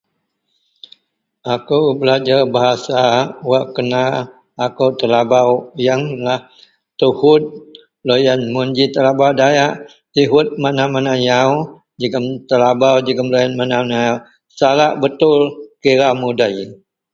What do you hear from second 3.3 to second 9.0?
wak kena akou telabau yenlah tuhut loyen mun ji